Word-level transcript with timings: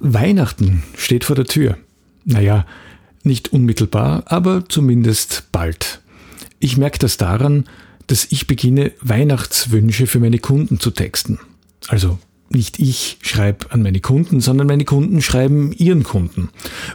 Weihnachten 0.00 0.82
steht 0.96 1.24
vor 1.24 1.36
der 1.36 1.44
Tür. 1.44 1.76
Naja, 2.24 2.66
nicht 3.22 3.52
unmittelbar, 3.52 4.24
aber 4.26 4.64
zumindest 4.68 5.44
bald. 5.52 6.00
Ich 6.58 6.76
merke 6.76 6.98
das 6.98 7.16
daran, 7.16 7.64
dass 8.06 8.26
ich 8.30 8.46
beginne, 8.46 8.92
Weihnachtswünsche 9.02 10.06
für 10.06 10.18
meine 10.18 10.38
Kunden 10.38 10.80
zu 10.80 10.90
texten. 10.90 11.38
Also 11.88 12.18
nicht 12.48 12.80
ich 12.80 13.18
schreibe 13.22 13.70
an 13.70 13.82
meine 13.82 14.00
Kunden, 14.00 14.40
sondern 14.40 14.66
meine 14.66 14.84
Kunden 14.84 15.22
schreiben 15.22 15.72
ihren 15.72 16.02
Kunden. 16.02 16.48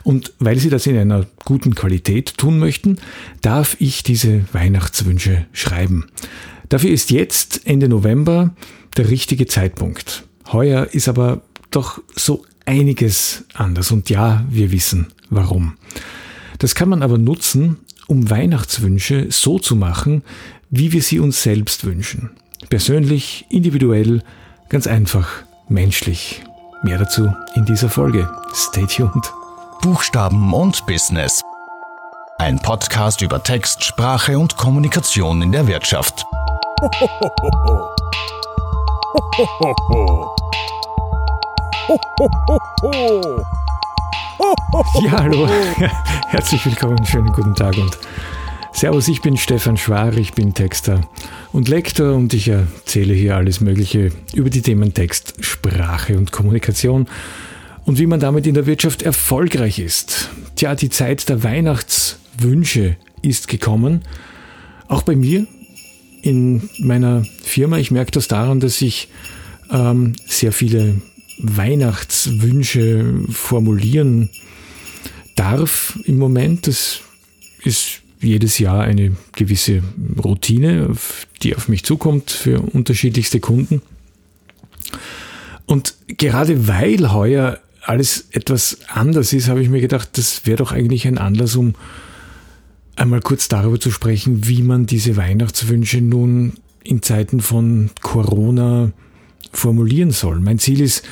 Und 0.04 0.34
weil 0.40 0.60
sie 0.60 0.70
das 0.70 0.86
in 0.86 0.98
einer 0.98 1.26
guten 1.46 1.76
Qualität 1.76 2.38
tun 2.38 2.60
möchten, 2.60 2.98
darf 3.42 3.78
ich 3.80 4.04
diese 4.04 4.44
Weihnachtswünsche 4.52 5.46
schreiben. 5.54 6.08
Dafür 6.68 6.92
ist 6.92 7.12
jetzt, 7.12 7.66
Ende 7.66 7.88
November, 7.88 8.54
der 8.98 9.10
richtige 9.10 9.46
Zeitpunkt. 9.46 10.24
Heuer 10.52 10.88
ist 10.92 11.08
aber 11.08 11.42
doch 11.72 12.02
so 12.16 12.46
einiges 12.66 13.44
anders 13.54 13.92
und 13.92 14.10
ja, 14.10 14.44
wir 14.50 14.72
wissen 14.72 15.08
warum. 15.30 15.78
Das 16.60 16.76
kann 16.76 16.90
man 16.90 17.04
aber 17.04 17.18
nutzen, 17.18 17.78
um 18.08 18.30
Weihnachtswünsche 18.30 19.28
so 19.30 19.60
zu 19.60 19.76
machen, 19.76 20.24
wie 20.70 20.92
wir 20.92 21.02
sie 21.02 21.20
uns 21.20 21.42
selbst 21.44 21.86
wünschen. 21.86 22.32
Persönlich, 22.70 23.46
individuell, 23.50 24.22
ganz 24.70 24.88
einfach, 24.88 25.28
menschlich. 25.68 26.44
Mehr 26.84 26.98
dazu 26.98 27.34
in 27.56 27.66
dieser 27.66 27.90
Folge. 27.90 28.30
Stay 28.54 28.86
tuned. 28.86 29.34
Buchstaben 29.82 30.54
und 30.54 30.86
Business. 30.86 31.42
Ein 32.38 32.60
Podcast 32.60 33.22
über 33.22 33.42
Text, 33.42 33.84
Sprache 33.84 34.38
und 34.38 34.58
Kommunikation 34.58 35.42
in 35.42 35.52
der 35.52 35.68
Wirtschaft. 35.68 36.26
Ja, 45.04 45.12
hallo. 45.12 45.48
Herzlich 46.28 46.66
willkommen, 46.66 47.06
schönen 47.06 47.32
guten 47.32 47.54
Tag 47.54 47.78
und 47.78 47.98
Servus, 48.72 49.08
ich 49.08 49.22
bin 49.22 49.38
Stefan 49.38 49.78
Schwar, 49.78 50.18
ich 50.18 50.34
bin 50.34 50.54
Texter 50.54 51.02
und 51.52 51.70
Lektor 51.70 52.16
und 52.16 52.34
ich 52.34 52.48
erzähle 52.48 53.14
hier 53.14 53.36
alles 53.36 53.62
Mögliche 53.62 54.12
über 54.34 54.50
die 54.50 54.62
Themen 54.62 54.94
Text, 54.94 55.36
Sprache 55.42 56.18
und 56.18 56.32
Kommunikation 56.32 57.08
und 57.86 58.00
wie 58.00 58.08
man 58.08 58.20
damit 58.20 58.48
in 58.48 58.56
der 58.56 58.66
Wirtschaft 58.66 59.04
erfolgreich 59.04 59.78
ist. 59.78 60.30
Tja, 60.56 60.74
die 60.74 60.90
Zeit 60.90 61.30
der 61.30 61.44
Weihnachtswünsche 61.44 62.98
ist 63.22 63.48
gekommen. 63.48 64.02
Auch 64.88 65.04
bei 65.04 65.16
mir 65.16 65.46
in 66.24 66.68
meiner 66.80 67.24
Firma. 67.44 67.78
Ich 67.78 67.92
merke 67.92 68.12
das 68.12 68.28
daran, 68.28 68.60
dass 68.60 68.82
ich 68.82 69.10
ähm, 69.72 70.14
sehr 70.26 70.52
viele 70.52 70.96
Weihnachtswünsche 71.38 73.14
formulieren 73.30 74.30
darf 75.36 76.00
im 76.06 76.18
Moment. 76.18 76.68
Das 76.68 77.02
ist 77.64 78.02
jedes 78.22 78.60
Jahr 78.60 78.82
eine 78.82 79.16
gewisse 79.34 79.84
Routine, 80.24 80.96
die 81.44 81.56
auf 81.56 81.68
mich 81.68 81.84
zukommt 81.84 82.32
für 82.32 82.62
unterschiedlichste 82.62 83.40
Kunden. 83.40 83.82
Und 85.66 85.96
gerade 86.08 86.68
weil 86.68 87.12
heuer 87.12 87.60
alles 87.82 88.28
etwas 88.32 88.80
anders 88.88 89.34
ist, 89.34 89.48
habe 89.48 89.62
ich 89.62 89.70
mir 89.70 89.82
gedacht, 89.82 90.18
das 90.18 90.46
wäre 90.46 90.58
doch 90.58 90.72
eigentlich 90.72 91.08
ein 91.08 91.18
Anlass, 91.18 91.56
um 91.56 91.76
einmal 92.96 93.20
kurz 93.20 93.48
darüber 93.48 93.80
zu 93.80 93.92
sprechen, 93.92 94.48
wie 94.48 94.64
man 94.64 94.86
diese 94.86 95.18
Weihnachtswünsche 95.18 96.02
nun 96.02 96.54
in 96.84 97.02
Zeiten 97.02 97.42
von 97.42 97.90
Corona 98.02 98.92
formulieren 99.58 100.12
soll. 100.12 100.40
Mein 100.40 100.60
Ziel 100.60 100.82
ist, 100.82 101.04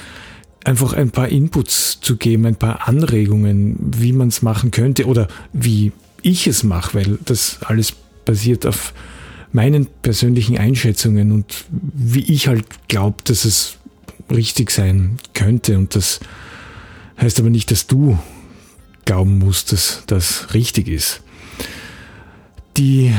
einfach 0.64 0.94
ein 0.94 1.12
paar 1.12 1.30
Inputs 1.30 2.00
zu 2.02 2.18
geben, 2.18 2.46
ein 2.46 2.56
paar 2.56 2.88
Anregungen, 2.88 3.76
wie 3.80 4.14
man 4.14 4.30
es 4.30 4.42
machen 4.42 4.72
könnte 4.72 5.06
oder 5.08 5.28
wie 5.52 5.92
ich 6.22 6.48
es 6.48 6.64
mache, 6.64 6.94
weil 6.94 7.20
das 7.26 7.60
alles 7.66 7.94
basiert 8.26 8.66
auf 8.66 8.94
meinen 9.52 9.88
persönlichen 10.02 10.58
Einschätzungen 10.58 11.32
und 11.32 11.66
wie 11.70 12.32
ich 12.32 12.48
halt 12.48 12.66
glaube, 12.88 13.18
dass 13.26 13.46
es 13.46 13.78
richtig 14.32 14.72
sein 14.72 15.18
könnte. 15.34 15.78
Und 15.78 15.96
das 15.96 16.20
heißt 17.22 17.40
aber 17.40 17.50
nicht, 17.50 17.70
dass 17.70 17.88
du 17.88 18.18
glauben 19.06 19.38
musst, 19.38 19.74
dass 19.74 20.04
das 20.08 20.54
richtig 20.54 20.88
ist. 20.88 21.22
Die 22.78 23.14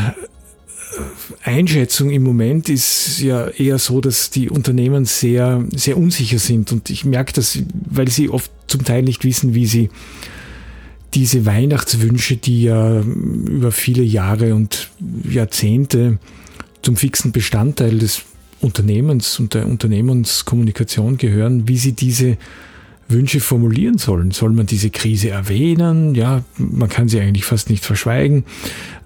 Einschätzung 1.42 2.10
im 2.10 2.22
Moment 2.22 2.68
ist 2.68 3.20
ja 3.20 3.48
eher 3.48 3.78
so, 3.78 4.00
dass 4.00 4.30
die 4.30 4.50
Unternehmen 4.50 5.04
sehr, 5.04 5.64
sehr 5.74 5.96
unsicher 5.96 6.38
sind. 6.38 6.72
Und 6.72 6.90
ich 6.90 7.04
merke 7.04 7.32
das, 7.32 7.58
weil 7.90 8.08
sie 8.08 8.28
oft 8.28 8.50
zum 8.66 8.84
Teil 8.84 9.02
nicht 9.02 9.24
wissen, 9.24 9.54
wie 9.54 9.66
sie 9.66 9.90
diese 11.14 11.46
Weihnachtswünsche, 11.46 12.36
die 12.36 12.64
ja 12.64 13.00
über 13.00 13.72
viele 13.72 14.02
Jahre 14.02 14.54
und 14.54 14.90
Jahrzehnte 15.28 16.18
zum 16.82 16.96
fixen 16.96 17.32
Bestandteil 17.32 17.98
des 17.98 18.22
Unternehmens 18.60 19.38
und 19.38 19.54
der 19.54 19.66
Unternehmenskommunikation 19.66 21.18
gehören, 21.18 21.68
wie 21.68 21.76
sie 21.76 21.92
diese 21.92 22.36
Wünsche 23.08 23.40
formulieren 23.40 23.98
sollen. 23.98 24.30
Soll 24.30 24.50
man 24.50 24.66
diese 24.66 24.90
Krise 24.90 25.30
erwähnen? 25.30 26.14
Ja, 26.14 26.42
man 26.58 26.88
kann 26.88 27.08
sie 27.08 27.20
eigentlich 27.20 27.44
fast 27.44 27.70
nicht 27.70 27.84
verschweigen. 27.84 28.44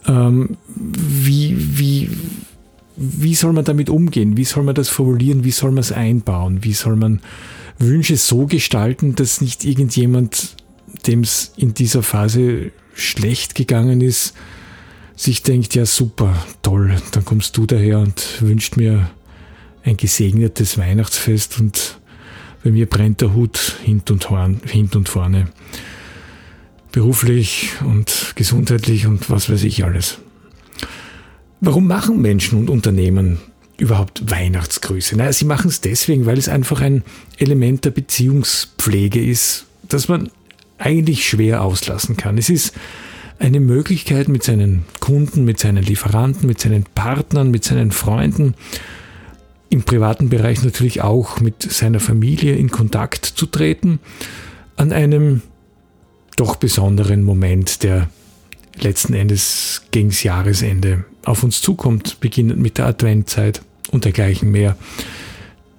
Ähm, 0.07 0.57
wie, 0.77 1.57
wie, 1.79 2.11
wie 2.97 3.35
soll 3.35 3.53
man 3.53 3.65
damit 3.65 3.91
umgehen? 3.91 4.37
Wie 4.37 4.45
soll 4.45 4.63
man 4.63 4.75
das 4.75 4.89
formulieren? 4.89 5.45
Wie 5.45 5.51
soll 5.51 5.71
man 5.71 5.81
es 5.81 5.93
einbauen? 5.93 6.65
Wie 6.65 6.73
soll 6.73 6.97
man 6.97 7.21
Wünsche 7.79 8.17
so 8.17 8.47
gestalten, 8.47 9.15
dass 9.15 9.41
nicht 9.41 9.65
irgendjemand, 9.65 10.57
dem 11.07 11.21
es 11.21 11.53
in 11.57 11.75
dieser 11.75 12.03
Phase 12.03 12.73
schlecht 12.95 13.55
gegangen 13.55 14.01
ist, 14.01 14.35
sich 15.15 15.43
denkt, 15.43 15.75
ja 15.75 15.87
super, 15.87 16.35
toll, 16.63 16.97
dann 17.13 17.25
kommst 17.25 17.57
du 17.57 17.67
daher 17.67 17.99
und 17.99 18.41
wünscht 18.41 18.77
mir 18.77 19.11
ein 19.85 19.97
gesegnetes 19.97 20.79
Weihnachtsfest 20.79 21.59
und 21.61 21.98
bei 22.63 22.71
mir 22.71 22.87
brennt 22.87 23.21
der 23.21 23.35
Hut 23.35 23.77
hint 23.85 24.11
und, 24.11 24.29
horn, 24.31 24.61
hint 24.65 24.97
und 24.97 25.09
vorne. 25.09 25.49
Beruflich 26.93 27.73
und 27.85 28.33
gesundheitlich 28.35 29.07
und 29.07 29.31
was 29.31 29.51
weiß 29.51 29.63
ich 29.65 29.85
alles. 29.85 30.19
Warum 31.61 31.87
machen 31.87 32.21
Menschen 32.23 32.59
und 32.59 32.71
Unternehmen 32.71 33.39
überhaupt 33.79 34.31
Weihnachtsgrüße? 34.31 35.17
Naja, 35.17 35.33
sie 35.33 35.45
machen 35.45 35.69
es 35.69 35.81
deswegen, 35.81 36.27
weil 36.27 36.39
es 36.39 36.49
einfach 36.49 36.81
ein 36.81 37.03
Element 37.37 37.85
der 37.85 37.91
Beziehungspflege 37.91 39.25
ist, 39.25 39.67
das 39.89 40.09
man 40.09 40.31
eigentlich 40.79 41.29
schwer 41.29 41.63
auslassen 41.63 42.17
kann. 42.17 42.39
Es 42.39 42.49
ist 42.49 42.73
eine 43.39 43.61
Möglichkeit, 43.61 44.29
mit 44.29 44.43
seinen 44.43 44.85
Kunden, 45.01 45.45
mit 45.45 45.59
seinen 45.59 45.83
Lieferanten, 45.83 46.47
mit 46.47 46.61
seinen 46.61 46.85
Partnern, 46.95 47.51
mit 47.51 47.65
seinen 47.65 47.93
Freunden, 47.93 48.55
im 49.71 49.83
privaten 49.83 50.29
Bereich 50.29 50.65
natürlich 50.65 51.03
auch 51.03 51.41
mit 51.41 51.63
seiner 51.63 52.01
Familie 52.01 52.55
in 52.57 52.71
Kontakt 52.71 53.25
zu 53.25 53.47
treten, 53.47 54.01
an 54.77 54.93
einem 54.93 55.43
doch 56.37 56.57
besonderen 56.57 57.23
Moment, 57.23 57.83
der 57.83 58.09
letzten 58.81 59.15
Endes 59.15 59.83
gegens 59.91 60.23
Jahresende 60.23 61.05
auf 61.25 61.43
uns 61.43 61.61
zukommt, 61.61 62.21
beginnend 62.21 62.61
mit 62.61 62.79
der 62.79 62.87
Adventzeit 62.87 63.63
und 63.91 64.05
dergleichen 64.05 64.51
mehr. 64.51 64.77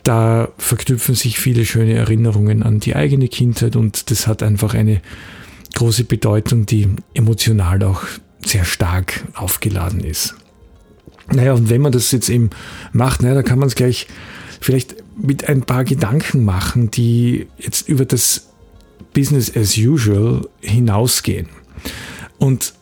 Da 0.04 0.50
verknüpfen 0.58 1.16
sich 1.16 1.40
viele 1.40 1.66
schöne 1.66 1.94
Erinnerungen 1.94 2.64
an 2.64 2.80
die 2.80 2.96
eigene 2.96 3.28
Kindheit 3.28 3.76
und 3.76 4.12
das 4.12 4.28
hat 4.28 4.44
einfach 4.44 4.74
eine 4.74 5.02
große 5.76 6.04
Bedeutung, 6.04 6.66
die 6.66 6.88
emotional 7.14 7.84
auch 7.84 8.04
sehr 8.44 8.66
stark 8.66 9.24
aufgeladen 9.34 10.02
ist. 10.02 10.36
Naja, 11.34 11.54
und 11.54 11.70
wenn 11.70 11.82
man 11.82 11.92
das 11.92 12.12
jetzt 12.12 12.30
eben 12.30 12.50
macht, 12.92 13.22
naja, 13.22 13.36
dann 13.36 13.44
kann 13.44 13.60
man 13.60 13.68
es 13.68 13.76
gleich 13.76 14.08
vielleicht 14.60 14.96
mit 15.18 15.48
ein 15.48 15.62
paar 15.62 15.84
Gedanken 15.84 16.44
machen, 16.44 16.92
die 16.92 17.48
jetzt 17.58 17.88
über 17.88 18.06
das 18.06 18.48
Business 19.14 19.56
as 19.56 19.78
usual 19.78 20.48
hinausgehen. 20.62 21.48
Und 22.38 22.74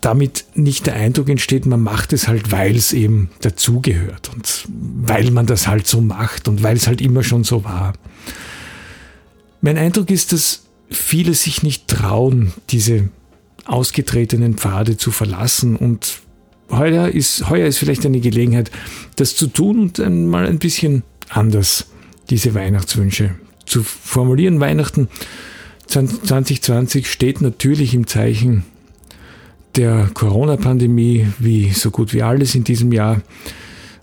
damit 0.00 0.44
nicht 0.54 0.86
der 0.86 0.94
Eindruck 0.94 1.28
entsteht, 1.28 1.64
man 1.64 1.80
macht 1.80 2.12
es 2.12 2.26
halt, 2.26 2.50
weil 2.50 2.74
es 2.74 2.92
eben 2.92 3.30
dazugehört 3.40 4.30
und 4.34 4.66
weil 4.68 5.30
man 5.30 5.46
das 5.46 5.68
halt 5.68 5.86
so 5.86 6.00
macht 6.00 6.48
und 6.48 6.62
weil 6.62 6.76
es 6.76 6.88
halt 6.88 7.00
immer 7.00 7.22
schon 7.22 7.44
so 7.44 7.64
war. 7.64 7.92
Mein 9.60 9.78
Eindruck 9.78 10.10
ist, 10.10 10.32
dass 10.32 10.64
viele 10.90 11.34
sich 11.34 11.62
nicht 11.62 11.86
trauen, 11.86 12.52
diese 12.70 13.10
ausgetretenen 13.64 14.54
Pfade 14.54 14.96
zu 14.96 15.12
verlassen 15.12 15.76
und 15.76 16.20
heuer 16.72 17.08
ist, 17.08 17.48
heuer 17.48 17.66
ist 17.66 17.78
vielleicht 17.78 18.04
eine 18.06 18.20
Gelegenheit, 18.20 18.70
das 19.16 19.36
zu 19.36 19.46
tun 19.46 19.92
und 19.98 20.26
mal 20.26 20.46
ein 20.46 20.58
bisschen 20.58 21.02
anders 21.28 21.86
diese 22.30 22.54
Weihnachtswünsche 22.54 23.34
zu 23.66 23.82
formulieren. 23.82 24.60
Weihnachten 24.60 25.08
2020 25.86 27.10
steht 27.10 27.40
natürlich 27.40 27.94
im 27.94 28.06
Zeichen 28.06 28.64
der 29.76 30.10
Corona-Pandemie, 30.12 31.28
wie 31.38 31.70
so 31.70 31.90
gut 31.90 32.12
wie 32.12 32.22
alles 32.22 32.54
in 32.54 32.64
diesem 32.64 32.92
Jahr. 32.92 33.22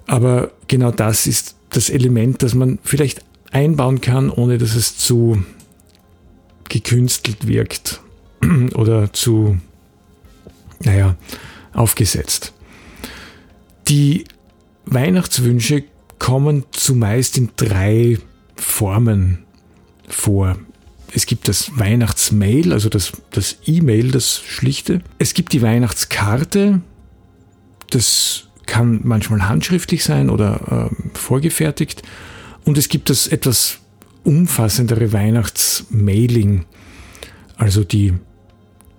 Aber 0.08 0.52
genau 0.68 0.92
das 0.92 1.28
ist 1.28 1.56
das 1.70 1.90
Element, 1.90 2.42
das 2.42 2.56
man 2.56 2.80
vielleicht 2.84 3.24
einbauen 3.52 4.02
kann, 4.02 4.30
ohne 4.30 4.58
dass 4.58 4.76
es 4.76 4.98
zu 4.98 5.44
gekünstelt 6.68 7.48
wirkt 7.48 8.02
oder 8.76 9.12
zu, 9.14 9.58
naja, 10.84 11.16
aufgesetzt. 11.74 12.54
Die 13.90 14.26
Weihnachtswünsche 14.86 15.84
kommen 16.20 16.64
zumeist 16.72 17.40
in 17.40 17.50
drei 17.56 18.20
Formen 18.56 19.40
vor. 20.08 20.58
Es 21.12 21.26
gibt 21.26 21.48
das 21.48 21.72
Weihnachtsmail, 21.76 22.72
also 22.72 22.90
das, 22.90 23.14
das 23.32 23.58
E-Mail, 23.66 24.12
das 24.12 24.44
schlichte. 24.46 25.02
Es 25.18 25.34
gibt 25.34 25.54
die 25.54 25.64
Weihnachtskarte, 25.64 26.82
das 27.90 28.44
kann 28.68 29.02
manchmal 29.04 29.50
handschriftlich 29.50 30.04
sein 30.04 30.30
oder 30.30 30.92
äh, 30.92 31.18
vorgefertigt. 31.18 32.04
Und 32.66 32.78
es 32.78 32.90
gibt 32.90 33.10
das 33.10 33.26
etwas 33.26 33.80
umfassendere 34.24 35.14
Weihnachtsmailing, 35.14 36.66
also 37.58 37.84
die 37.84 38.14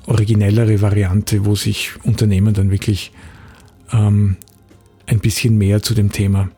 originellere 0.06 0.82
Variante, 0.82 1.44
wo 1.44 1.54
sich 1.54 1.92
Unternehmen 2.02 2.54
dann 2.54 2.72
wirklich 2.72 3.12
ähm, 3.92 4.37
ein 5.11 5.19
bisschen 5.19 5.59
mehr 5.59 5.83
zu 5.83 5.95
dem 5.95 6.12
Thema 6.12 6.51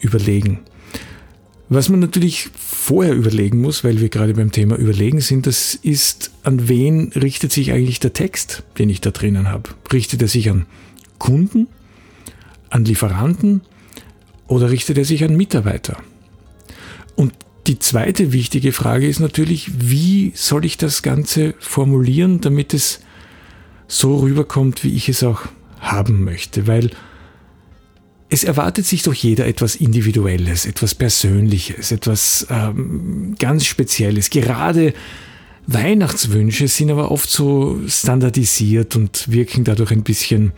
überlegen. 0.00 0.60
Was 1.68 1.88
man 1.88 1.98
natürlich 1.98 2.50
vorher 2.56 3.14
überlegen 3.14 3.60
muss, 3.60 3.82
weil 3.82 4.00
wir 4.00 4.08
gerade 4.08 4.34
beim 4.34 4.52
Thema 4.52 4.76
Überlegen 4.76 5.20
sind, 5.20 5.48
das 5.48 5.74
ist, 5.74 6.30
an 6.44 6.68
wen 6.68 7.10
richtet 7.12 7.50
sich 7.50 7.72
eigentlich 7.72 7.98
der 7.98 8.12
Text, 8.12 8.62
den 8.78 8.88
ich 8.88 9.00
da 9.00 9.10
drinnen 9.10 9.48
habe? 9.48 9.70
Richtet 9.92 10.22
er 10.22 10.28
sich 10.28 10.48
an 10.48 10.66
Kunden, 11.18 11.66
an 12.70 12.84
Lieferanten 12.84 13.62
oder 14.46 14.70
richtet 14.70 14.98
er 14.98 15.04
sich 15.04 15.24
an 15.24 15.36
Mitarbeiter? 15.36 15.96
Und 17.16 17.32
die 17.66 17.80
zweite 17.80 18.32
wichtige 18.32 18.70
Frage 18.70 19.08
ist 19.08 19.18
natürlich, 19.18 19.72
wie 19.76 20.32
soll 20.36 20.64
ich 20.64 20.76
das 20.76 21.02
Ganze 21.02 21.54
formulieren, 21.58 22.40
damit 22.40 22.74
es 22.74 23.00
so 23.88 24.18
rüberkommt, 24.18 24.84
wie 24.84 24.94
ich 24.94 25.08
es 25.08 25.24
auch 25.24 25.40
haben 25.80 26.22
möchte? 26.22 26.68
Weil 26.68 26.90
es 28.28 28.44
erwartet 28.44 28.86
sich 28.86 29.02
doch 29.02 29.14
jeder 29.14 29.46
etwas 29.46 29.76
Individuelles, 29.76 30.66
etwas 30.66 30.94
Persönliches, 30.94 31.92
etwas 31.92 32.46
ähm, 32.50 33.36
ganz 33.38 33.64
Spezielles. 33.64 34.30
Gerade 34.30 34.94
Weihnachtswünsche 35.66 36.68
sind 36.68 36.90
aber 36.90 37.10
oft 37.10 37.30
so 37.30 37.80
standardisiert 37.86 38.96
und 38.96 39.30
wirken 39.30 39.64
dadurch 39.64 39.92
ein 39.92 40.02
bisschen 40.02 40.52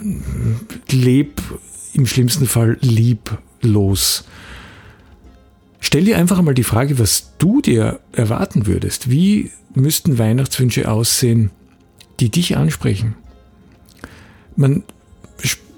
äh, 0.00 0.94
leb, 0.94 1.42
im 1.92 2.06
schlimmsten 2.06 2.46
Fall 2.46 2.78
lieblos. 2.80 4.24
Stell 5.80 6.04
dir 6.04 6.16
einfach 6.16 6.38
einmal 6.38 6.54
die 6.54 6.64
Frage, 6.64 6.98
was 6.98 7.32
du 7.38 7.60
dir 7.60 8.00
erwarten 8.12 8.66
würdest. 8.66 9.10
Wie 9.10 9.50
müssten 9.74 10.18
Weihnachtswünsche 10.18 10.90
aussehen, 10.90 11.50
die 12.18 12.30
dich 12.30 12.56
ansprechen? 12.56 13.14
Man 14.56 14.84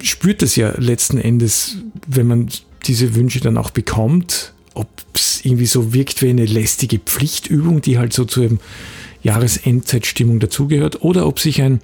spürt 0.02 0.42
das 0.42 0.56
ja 0.56 0.74
letzten 0.78 1.18
Endes, 1.18 1.78
wenn 2.06 2.26
man 2.26 2.48
diese 2.86 3.14
Wünsche 3.14 3.40
dann 3.40 3.56
auch 3.56 3.70
bekommt, 3.70 4.52
ob 4.74 4.88
es 5.14 5.44
irgendwie 5.44 5.66
so 5.66 5.92
wirkt 5.94 6.22
wie 6.22 6.30
eine 6.30 6.44
lästige 6.44 6.98
Pflichtübung, 6.98 7.80
die 7.80 7.98
halt 7.98 8.12
so 8.12 8.24
zur 8.24 8.58
Jahresendzeitstimmung 9.22 10.38
dazugehört, 10.38 11.02
oder 11.02 11.26
ob 11.26 11.40
sich 11.40 11.62
ein 11.62 11.80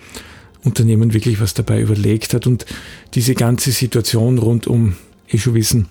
Unternehmen 0.62 1.12
wirklich 1.12 1.41
was 1.41 1.55
dabei 1.55 1.81
überlegt 1.81 2.35
hat. 2.35 2.47
Und 2.47 2.67
diese 3.14 3.35
ganze 3.35 3.73
Situation 3.73 4.38
rund 4.38 4.67
um 4.67 4.97
eh 5.29 5.38
schon 5.38 5.55
wissen, 5.55 5.88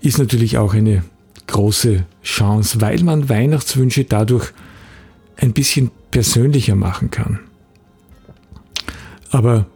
ist 0.00 0.18
natürlich 0.18 0.58
auch 0.58 0.74
eine 0.74 1.04
große 1.46 2.04
Chance, 2.24 2.80
weil 2.80 3.02
man 3.04 3.28
Weihnachtswünsche 3.28 4.04
dadurch 4.04 4.52
ein 5.36 5.52
bisschen 5.52 5.90
persönlicher 6.10 6.74
machen 6.74 7.10
kann. 7.10 7.40
Aber 9.30 9.66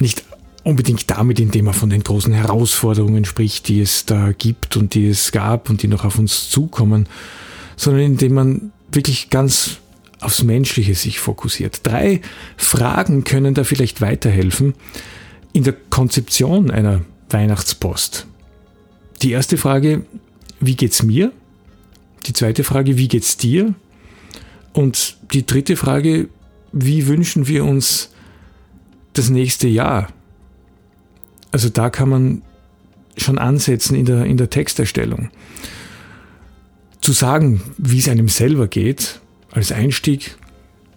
nicht 0.00 0.24
unbedingt 0.64 1.10
damit, 1.10 1.40
indem 1.40 1.66
er 1.66 1.72
von 1.72 1.90
den 1.90 2.04
großen 2.04 2.32
Herausforderungen 2.32 3.24
spricht, 3.24 3.68
die 3.68 3.80
es 3.80 4.06
da 4.06 4.32
gibt 4.32 4.76
und 4.76 4.94
die 4.94 5.08
es 5.08 5.32
gab 5.32 5.68
und 5.68 5.82
die 5.82 5.88
noch 5.88 6.04
auf 6.04 6.18
uns 6.18 6.50
zukommen, 6.50 7.08
sondern 7.76 8.02
indem 8.02 8.34
man 8.34 8.72
wirklich 8.90 9.30
ganz 9.30 9.78
aufs 10.20 10.42
Menschliche 10.42 10.94
sich 10.94 11.18
fokussiert. 11.18 11.80
Drei 11.82 12.20
Fragen 12.56 13.24
können 13.24 13.54
da 13.54 13.64
vielleicht 13.64 14.00
weiterhelfen 14.00 14.74
in 15.52 15.64
der 15.64 15.74
Konzeption 15.90 16.70
einer 16.70 17.02
Weihnachtspost. 17.28 18.26
Die 19.22 19.32
erste 19.32 19.56
Frage, 19.56 20.04
wie 20.60 20.76
geht's 20.76 21.02
mir? 21.02 21.32
Die 22.26 22.32
zweite 22.32 22.62
Frage, 22.62 22.98
wie 22.98 23.08
geht's 23.08 23.36
dir? 23.36 23.74
Und 24.72 25.16
die 25.32 25.44
dritte 25.44 25.76
Frage, 25.76 26.28
wie 26.72 27.06
wünschen 27.06 27.48
wir 27.48 27.64
uns 27.64 28.10
das 29.12 29.28
nächste 29.28 29.68
Jahr? 29.68 30.08
Also 31.52 31.68
da 31.68 31.90
kann 31.90 32.08
man 32.08 32.42
schon 33.16 33.38
ansetzen 33.38 33.94
in 33.94 34.06
der, 34.06 34.24
in 34.24 34.36
der 34.36 34.50
Texterstellung. 34.50 35.30
Zu 37.00 37.12
sagen, 37.12 37.62
wie 37.78 37.98
es 37.98 38.08
einem 38.08 38.28
selber 38.28 38.68
geht, 38.68 39.20
als 39.50 39.70
Einstieg, 39.70 40.36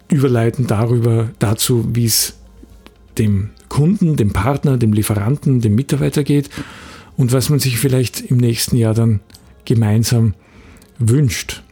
überleiten 0.10 0.68
darüber, 0.68 1.30
dazu, 1.40 1.86
wie 1.94 2.06
es 2.06 2.38
dem 3.18 3.50
Kunden, 3.70 4.16
dem 4.16 4.32
Partner, 4.32 4.78
dem 4.78 4.94
Lieferanten, 4.94 5.62
dem 5.62 5.76
Mitarbeiter 5.76 6.24
geht 6.24 6.50
und 7.18 7.34
was 7.34 7.50
man 7.50 7.60
sich 7.60 7.78
vielleicht 7.78 8.22
im 8.22 8.38
nächsten 8.38 8.78
Jahr 8.78 8.94
dann 8.94 9.20
gemeinsam 9.66 10.36
wünscht. 11.00 11.64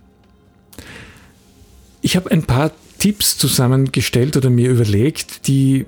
Ich 2.01 2.15
habe 2.15 2.31
ein 2.31 2.43
paar 2.43 2.71
Tipps 2.97 3.37
zusammengestellt 3.37 4.35
oder 4.35 4.49
mir 4.49 4.69
überlegt, 4.69 5.47
die 5.47 5.85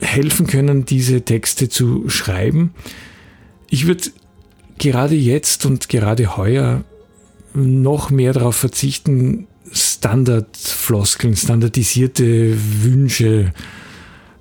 helfen 0.00 0.46
können, 0.46 0.84
diese 0.84 1.22
Texte 1.22 1.68
zu 1.68 2.08
schreiben. 2.08 2.74
Ich 3.68 3.86
würde 3.86 4.10
gerade 4.78 5.14
jetzt 5.14 5.66
und 5.66 5.88
gerade 5.88 6.36
heuer 6.36 6.84
noch 7.54 8.10
mehr 8.10 8.32
darauf 8.32 8.56
verzichten, 8.56 9.46
Standardfloskeln, 9.72 11.36
standardisierte 11.36 12.56
Wünsche 12.82 13.52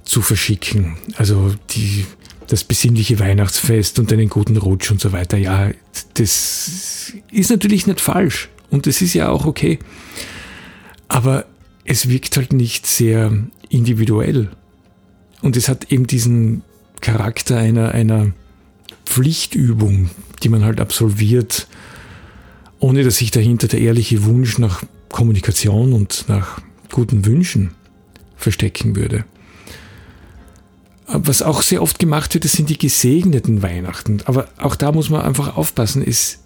zu 0.04 0.22
verschicken. 0.22 0.98
Also 1.16 1.54
die, 1.72 2.06
das 2.48 2.63
besinnliche 2.63 3.19
Weihnachtsfest 3.19 3.98
und 4.00 4.12
einen 4.13 4.30
guten 4.30 4.58
Rutsch 4.58 4.92
und 4.92 5.01
so 5.01 5.12
weiter. 5.12 5.38
Ja, 5.38 5.72
das 6.13 7.13
ist 7.31 7.50
natürlich 7.50 7.88
nicht 7.88 8.01
falsch 8.01 8.50
und 8.69 8.86
das 8.86 9.01
ist 9.01 9.13
ja 9.13 9.30
auch 9.30 9.46
okay. 9.46 9.80
Aber 11.08 11.46
es 11.86 12.10
wirkt 12.10 12.38
halt 12.38 12.53
nicht 12.53 12.86
sehr 12.86 13.32
individuell. 13.70 14.50
Und 15.46 15.56
es 15.56 15.70
hat 15.70 15.92
eben 15.92 16.08
diesen 16.08 16.64
Charakter 17.02 17.58
einer, 17.58 17.92
einer 17.92 18.32
Pflichtübung, 19.06 20.10
die 20.42 20.50
man 20.50 20.66
halt 20.66 20.80
absolviert, 20.80 21.68
ohne 22.80 23.04
dass 23.04 23.18
sich 23.18 23.30
dahinter 23.30 23.68
der 23.68 23.80
ehrliche 23.80 24.25
Wunsch 24.25 24.58
nach 24.58 24.82
Kommunikation 25.10 25.94
und 25.94 26.25
nach 26.28 26.62
guten 26.92 27.28
Wünschen 27.28 27.75
verstecken 28.36 28.96
würde. 28.96 29.24
Was 31.06 31.44
auch 31.44 31.62
sehr 31.62 31.84
oft 31.84 32.00
gemacht 32.00 32.34
wird, 32.34 32.44
das 32.44 32.54
sind 32.54 32.72
die 32.72 32.80
gesegneten 32.80 33.62
Weihnachten. 33.62 34.24
Aber 34.25 34.48
auch 34.58 34.75
da 34.75 34.92
muss 34.92 35.12
man 35.12 35.22
einfach 35.22 35.58
aufpassen, 35.58 36.02
ist, 36.02 36.40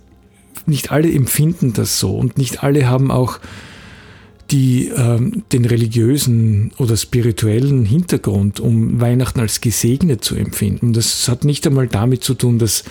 nicht 0.65 0.91
alle 0.91 1.10
empfinden 1.10 1.72
das 1.72 2.01
so 2.01 2.18
und 2.18 2.38
nicht 2.38 2.63
alle 2.63 2.89
haben 2.89 3.12
auch 3.12 3.39
die 4.51 4.88
ähm, 4.88 5.44
den 5.51 5.65
religiösen 5.65 6.72
oder 6.77 6.98
spirituellen 6.98 7.86
Hintergrund, 7.86 8.60
um 8.60 9.00
Weihnachten 9.00 9.39
als 9.39 9.62
gesegnet 9.62 10.24
zu 10.24 10.36
empfinden. 10.36 10.94
Das 10.94 11.27
hat 11.27 11.46
nicht 11.46 11.68
einmal 11.68 11.88
damit 11.88 12.24
zu 12.24 12.34
tun, 12.34 12.58
dass, 12.60 12.84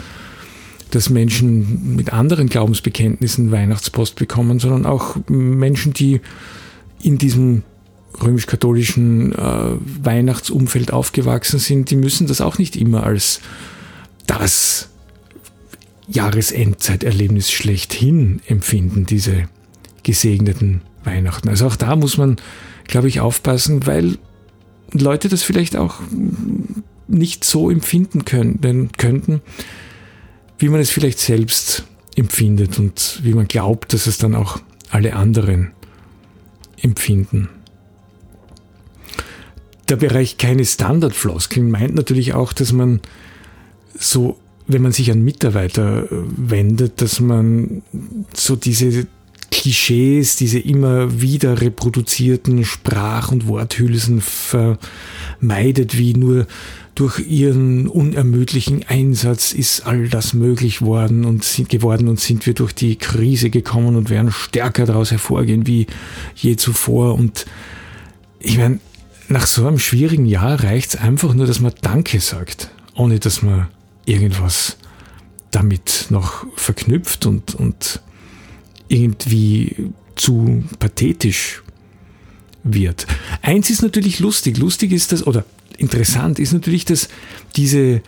dass 0.91 1.11
Menschen 1.11 1.97
mit 1.97 2.13
anderen 2.13 2.49
Glaubensbekenntnissen 2.49 3.51
Weihnachtspost 3.51 4.17
bekommen, 4.17 4.61
sondern 4.61 4.87
auch 4.87 5.17
Menschen, 5.29 5.93
die 5.93 6.21
in 7.03 7.19
diesem 7.19 7.63
römisch-katholischen 8.23 9.33
äh, 9.33 9.77
Weihnachtsumfeld 10.03 10.93
aufgewachsen 10.93 11.59
sind, 11.59 11.91
die 11.91 11.97
müssen 11.97 12.27
das 12.27 12.41
auch 12.41 12.59
nicht 12.59 12.77
immer 12.77 13.05
als 13.05 13.41
das 14.27 14.89
Jahresendzeiterlebnis 16.09 17.51
schlechthin 17.51 18.41
empfinden, 18.47 19.07
diese 19.07 19.49
gesegneten 20.03 20.81
Weihnachten. 21.05 21.49
Also 21.49 21.67
auch 21.67 21.77
da 21.77 21.97
muss 21.97 22.17
man, 22.17 22.37
glaube 22.87 23.09
ich, 23.09 23.21
aufpassen, 23.21 23.87
weil 23.87 24.19
Leute 24.93 25.29
das 25.29 25.43
vielleicht 25.43 25.77
auch 25.77 26.01
nicht 27.07 27.45
so 27.45 27.71
empfinden 27.71 28.25
können, 28.25 28.91
könnten, 28.97 29.41
wie 30.59 30.69
man 30.69 30.81
es 30.81 30.91
vielleicht 30.91 31.19
selbst 31.19 31.85
empfindet 32.17 32.79
und 32.79 33.21
wie 33.23 33.35
man 33.35 33.49
glaubt, 33.49 33.93
dass 33.93 34.07
es 34.07 34.19
dann 34.19 34.35
auch 34.35 34.61
alle 34.91 35.15
anderen 35.15 35.73
empfinden. 36.81 37.49
Der 39.89 39.97
Bereich 39.97 40.37
keine 40.37 40.65
Standardfloskeln 40.65 41.71
meint 41.71 41.95
natürlich 41.95 42.35
auch, 42.35 42.53
dass 42.53 42.73
man 42.73 43.01
so 43.99 44.39
wenn 44.69 44.83
man 44.83 44.93
sich 44.93 45.11
an 45.11 45.23
Mitarbeiter 45.25 46.07
wendet, 46.11 47.01
dass 47.01 47.21
man 47.21 47.83
so 48.35 48.55
diese 48.55 49.07
Klischees, 49.51 50.37
diese 50.37 50.59
immer 50.59 51.21
wieder 51.21 51.61
reproduzierten 51.61 52.65
Sprach- 52.65 53.33
und 53.33 53.49
Worthülsen 53.49 54.21
vermeidet, 54.21 55.97
wie 55.97 56.15
nur 56.15 56.47
durch 56.95 57.21
ihren 57.21 57.87
unermüdlichen 57.87 58.85
Einsatz 58.89 59.53
ist 59.53 59.87
all 59.87 60.09
das 60.09 60.35
möglich 60.35 60.83
worden 60.83 61.25
und 61.25 61.45
sind 61.45 61.69
geworden 61.69 62.09
und 62.09 62.19
sind 62.19 62.45
wir 62.45 62.55
durch 62.55 62.75
die 62.75 62.97
Krise 62.97 63.51
gekommen 63.51 63.95
und 63.95 64.11
werden 64.11 64.33
stärker 64.33 64.85
daraus 64.85 65.13
hervorgehen 65.13 65.67
wie 65.67 65.87
je 66.35 66.57
zuvor. 66.57 67.15
Und 67.15 67.47
ich 68.41 68.59
meine, 68.59 68.81
nach 69.29 69.47
so 69.47 69.67
einem 69.67 69.79
schwierigen 69.79 70.27
Jahr 70.27 70.65
reicht 70.65 70.95
es 70.95 71.01
einfach 71.01 71.35
nur, 71.35 71.47
dass 71.47 71.61
man 71.61 71.73
Danke 71.83 72.19
sagt, 72.19 72.71
ohne 72.97 73.21
dass 73.21 73.43
man 73.43 73.69
irgendwas 74.05 74.77
damit 75.53 76.07
noch 76.11 76.47
verknüpft 76.57 77.27
und, 77.27 77.55
und 77.55 78.03
irgendwie 78.89 79.93
zu 80.17 80.65
pathetisch 80.79 81.63
wird. 82.65 83.07
Eins 83.43 83.71
ist 83.71 83.83
natürlich 83.83 84.19
lustig. 84.19 84.59
Lustig 84.59 84.93
ist 84.93 85.13
das, 85.13 85.27
oder 85.27 85.45
interessant 85.77 86.39
ist 86.39 86.53
natürlich, 86.53 86.85
dass 86.85 87.09
diese 87.57 88.03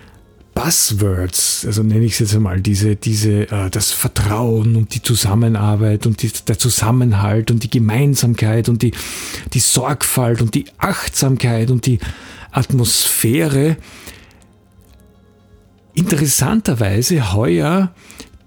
Buzzwords, 0.54 1.64
also 1.64 1.82
nenne 1.82 2.04
ich 2.04 2.14
es 2.14 2.18
jetzt 2.18 2.34
einmal, 2.34 2.60
diese, 2.60 2.96
diese, 2.96 3.50
äh, 3.50 3.70
das 3.70 3.92
Vertrauen 3.92 4.76
und 4.76 4.94
die 4.94 5.02
Zusammenarbeit 5.02 6.06
und 6.06 6.22
die, 6.22 6.30
der 6.46 6.58
Zusammenhalt 6.58 7.50
und 7.50 7.62
die 7.62 7.70
Gemeinsamkeit 7.70 8.68
und 8.68 8.82
die, 8.82 8.92
die 9.52 9.60
Sorgfalt 9.60 10.42
und 10.42 10.54
die 10.54 10.66
Achtsamkeit 10.78 11.70
und 11.70 11.87
die 11.87 12.00
Atmosphäre 12.50 13.76
interessanterweise 15.94 17.32
heuer 17.32 17.94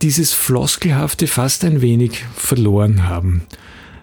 dieses 0.03 0.33
Floskelhafte 0.33 1.27
fast 1.27 1.63
ein 1.63 1.79
wenig 1.79 2.25
verloren 2.36 3.07
haben, 3.07 3.43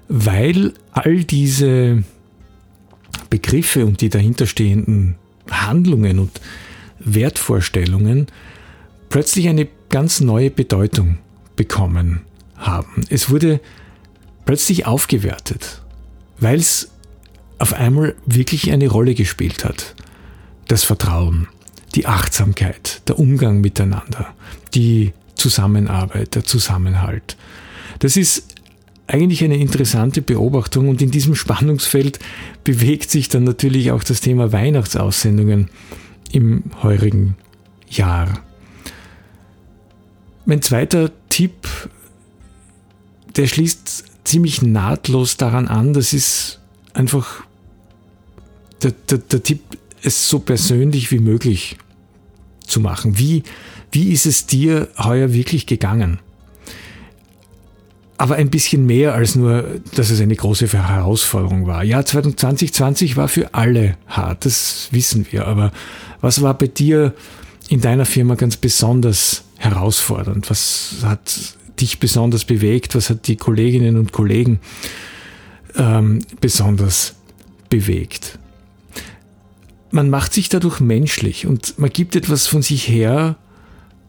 weil 0.09 0.73
all 0.93 1.25
diese 1.25 2.05
Begriffe 3.29 3.85
und 3.85 4.01
die 4.01 4.09
dahinterstehenden 4.09 5.17
Handlungen 5.51 6.19
und 6.19 6.41
Wertvorstellungen 7.01 8.29
plötzlich 9.11 9.49
eine 9.49 9.69
ganz 9.91 10.21
neue 10.21 10.51
Bedeutung 10.51 11.19
bekommen 11.55 12.23
haben. 12.57 13.05
Es 13.11 13.29
wurde 13.29 13.61
plötzlich 14.47 14.87
aufgewertet, 14.87 15.83
weil 16.39 16.59
es 16.59 16.91
auf 17.59 17.75
einmal 17.75 18.15
wirklich 18.25 18.73
eine 18.73 18.89
Rolle 18.89 19.15
gespielt 19.15 19.67
hat. 19.67 19.95
Das 20.67 20.83
Vertrauen, 20.83 21.49
die 21.95 22.07
Achtsamkeit, 22.07 23.03
der 23.07 23.19
Umgang 23.19 23.61
miteinander, 23.61 24.33
die 24.73 25.13
Zusammenarbeit, 25.41 26.35
der 26.35 26.45
Zusammenhalt. 26.45 27.37
Das 27.99 28.17
ist 28.17 28.55
eigentlich 29.07 29.43
eine 29.43 29.57
interessante 29.57 30.23
Beobachtung 30.23 30.89
und 30.89 31.03
in 31.03 31.11
diesem 31.11 31.35
Spannungsfeld 31.35 32.19
bewegt 32.63 33.11
sich 33.11 33.29
dann 33.29 33.45
natürlich 33.45 33.91
auch 33.91 34.05
das 34.05 34.21
Thema 34.21 34.53
Weihnachtsaussendungen 34.53 35.69
im 36.31 36.65
heurigen 36.83 37.37
Jahr. 37.89 38.41
Mein 40.45 40.63
zweiter 40.63 41.11
Tipp, 41.29 41.69
der 43.37 43.47
schließt 43.47 44.05
ziemlich 44.25 44.63
nahtlos 44.63 45.37
daran 45.37 45.67
an, 45.67 45.93
das 45.93 46.13
ist 46.13 46.61
einfach 46.93 47.43
der, 48.83 48.93
der, 48.93 49.19
der 49.19 49.43
Tipp, 49.43 49.61
es 50.03 50.29
so 50.29 50.39
persönlich 50.39 51.11
wie 51.11 51.19
möglich 51.19 51.77
zu 52.67 52.81
machen. 52.81 53.19
Wie 53.19 53.43
wie 53.93 54.13
ist 54.13 54.27
es 54.27 54.47
dir 54.47 54.89
heuer 54.99 55.33
wirklich 55.33 55.67
gegangen? 55.67 56.21
Aber 58.19 58.35
ein 58.35 58.51
bisschen 58.51 58.85
mehr 58.85 59.15
als 59.15 59.35
nur, 59.35 59.81
dass 59.95 60.11
es 60.11 60.21
eine 60.21 60.37
große 60.37 60.71
Herausforderung 60.71 61.67
war. 61.67 61.83
Ja, 61.83 62.05
2020 62.05 63.17
war 63.17 63.29
für 63.29 63.55
alle 63.55 63.97
hart, 64.07 64.45
das 64.45 64.89
wissen 64.91 65.27
wir. 65.31 65.47
Aber 65.47 65.73
was 66.21 66.43
war 66.43 66.53
bei 66.53 66.67
dir 66.67 67.15
in 67.71 67.81
deiner 67.81 68.05
Firma 68.05 68.35
ganz 68.35 68.59
besonders 68.59 69.45
herausfordernd? 69.57 70.51
Was 70.51 70.97
hat 71.03 71.55
dich 71.81 71.99
besonders 71.99 72.45
bewegt? 72.45 72.95
Was 72.95 73.09
hat 73.09 73.27
die 73.27 73.37
Kolleginnen 73.37 73.97
und 73.97 74.13
Kollegen 74.13 74.61
ähm, 75.77 76.19
besonders 76.43 77.15
bewegt? 77.71 78.39
Man 79.93 80.11
macht 80.11 80.35
sich 80.35 80.51
dadurch 80.51 80.81
menschlich 80.81 81.47
und 81.47 81.79
man 81.79 81.91
gibt 81.91 82.15
etwas 82.17 82.47
von 82.47 82.61
sich 82.61 82.87
her, 82.87 83.37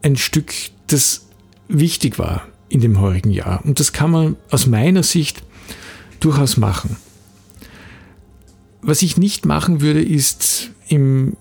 ein 0.01 0.17
Stück, 0.17 0.53
das 0.87 1.27
wichtig 1.67 2.17
war 2.19 2.47
in 2.69 2.81
dem 2.81 2.99
heurigen 2.99 3.31
Jahr. 3.31 3.63
Und 3.65 3.79
das 3.79 3.93
kann 3.93 4.11
man 4.11 4.35
aus 4.49 4.67
meiner 4.67 5.03
Sicht 5.03 5.43
durchaus 6.19 6.57
machen. 6.57 6.97
Was 8.81 9.01
ich 9.01 9.15
nicht 9.17 9.45
machen 9.45 9.79
würde, 9.81 10.01
ist 10.01 10.71
im, 10.87 11.35